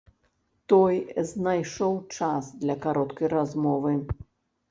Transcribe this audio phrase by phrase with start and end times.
[0.71, 0.95] Той
[1.31, 3.93] знайшоў час для кароткай размовы.